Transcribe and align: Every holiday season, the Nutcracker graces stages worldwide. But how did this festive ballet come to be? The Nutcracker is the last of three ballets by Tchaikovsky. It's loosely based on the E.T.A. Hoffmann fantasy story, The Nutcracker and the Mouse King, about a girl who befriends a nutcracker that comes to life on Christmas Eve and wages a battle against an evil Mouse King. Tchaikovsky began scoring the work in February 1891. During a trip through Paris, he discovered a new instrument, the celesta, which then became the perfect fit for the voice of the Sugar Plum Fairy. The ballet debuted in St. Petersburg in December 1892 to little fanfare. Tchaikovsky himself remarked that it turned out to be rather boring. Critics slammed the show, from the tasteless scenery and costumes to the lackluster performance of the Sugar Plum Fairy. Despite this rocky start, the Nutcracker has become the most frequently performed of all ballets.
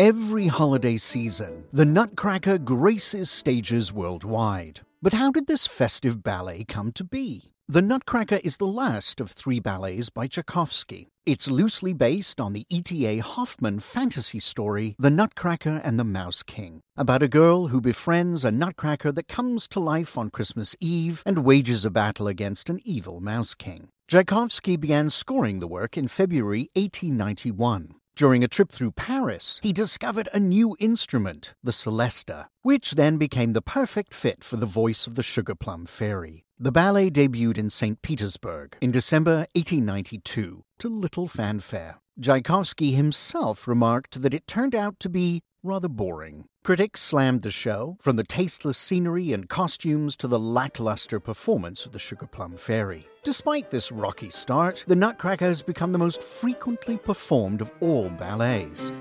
Every 0.00 0.46
holiday 0.46 0.96
season, 0.96 1.66
the 1.72 1.84
Nutcracker 1.84 2.56
graces 2.56 3.30
stages 3.30 3.92
worldwide. 3.92 4.80
But 5.02 5.12
how 5.12 5.30
did 5.30 5.46
this 5.46 5.66
festive 5.66 6.22
ballet 6.22 6.64
come 6.64 6.90
to 6.92 7.04
be? 7.04 7.52
The 7.68 7.82
Nutcracker 7.82 8.38
is 8.42 8.56
the 8.56 8.64
last 8.64 9.20
of 9.20 9.30
three 9.30 9.60
ballets 9.60 10.08
by 10.08 10.26
Tchaikovsky. 10.26 11.08
It's 11.26 11.50
loosely 11.50 11.92
based 11.92 12.40
on 12.40 12.54
the 12.54 12.64
E.T.A. 12.70 13.18
Hoffmann 13.18 13.78
fantasy 13.78 14.38
story, 14.38 14.96
The 14.98 15.10
Nutcracker 15.10 15.82
and 15.84 15.98
the 15.98 16.12
Mouse 16.18 16.42
King, 16.42 16.80
about 16.96 17.22
a 17.22 17.28
girl 17.28 17.66
who 17.66 17.82
befriends 17.82 18.42
a 18.42 18.50
nutcracker 18.50 19.12
that 19.12 19.28
comes 19.28 19.68
to 19.68 19.80
life 19.80 20.16
on 20.16 20.30
Christmas 20.30 20.74
Eve 20.80 21.22
and 21.26 21.44
wages 21.44 21.84
a 21.84 21.90
battle 21.90 22.26
against 22.26 22.70
an 22.70 22.80
evil 22.86 23.20
Mouse 23.20 23.54
King. 23.54 23.90
Tchaikovsky 24.08 24.78
began 24.78 25.10
scoring 25.10 25.60
the 25.60 25.68
work 25.68 25.98
in 25.98 26.08
February 26.08 26.68
1891. 26.74 27.99
During 28.20 28.44
a 28.44 28.48
trip 28.48 28.70
through 28.70 28.90
Paris, 28.90 29.60
he 29.62 29.72
discovered 29.72 30.28
a 30.34 30.38
new 30.38 30.76
instrument, 30.78 31.54
the 31.64 31.72
celesta, 31.72 32.48
which 32.60 32.90
then 32.90 33.16
became 33.16 33.54
the 33.54 33.62
perfect 33.62 34.12
fit 34.12 34.44
for 34.44 34.56
the 34.56 34.66
voice 34.66 35.06
of 35.06 35.14
the 35.14 35.22
Sugar 35.22 35.54
Plum 35.54 35.86
Fairy. 35.86 36.44
The 36.58 36.70
ballet 36.70 37.08
debuted 37.08 37.56
in 37.56 37.70
St. 37.70 38.02
Petersburg 38.02 38.76
in 38.82 38.90
December 38.90 39.46
1892 39.54 40.64
to 40.80 40.88
little 40.90 41.28
fanfare. 41.28 41.96
Tchaikovsky 42.20 42.90
himself 42.90 43.66
remarked 43.66 44.20
that 44.20 44.34
it 44.34 44.46
turned 44.46 44.74
out 44.74 45.00
to 45.00 45.08
be 45.08 45.40
rather 45.62 45.88
boring. 45.88 46.44
Critics 46.62 47.00
slammed 47.00 47.42
the 47.42 47.50
show, 47.50 47.96
from 48.00 48.16
the 48.16 48.24
tasteless 48.24 48.78
scenery 48.78 49.32
and 49.32 49.48
costumes 49.48 50.16
to 50.16 50.28
the 50.28 50.38
lackluster 50.38 51.18
performance 51.18 51.86
of 51.86 51.92
the 51.92 51.98
Sugar 51.98 52.26
Plum 52.26 52.56
Fairy. 52.56 53.06
Despite 53.24 53.70
this 53.70 53.90
rocky 53.90 54.30
start, 54.30 54.84
the 54.86 54.96
Nutcracker 54.96 55.46
has 55.46 55.62
become 55.62 55.92
the 55.92 55.98
most 55.98 56.22
frequently 56.22 56.96
performed 56.96 57.60
of 57.60 57.72
all 57.80 58.10
ballets. 58.10 58.92